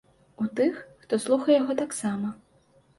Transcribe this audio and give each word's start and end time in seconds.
У 0.43 0.47
тых, 0.59 0.79
хто 1.05 1.21
слухае 1.27 1.55
яго, 1.61 1.73
таксама. 1.85 2.37